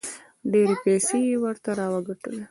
[0.51, 2.39] ډېرې پیسې یې ورته راوګټلې.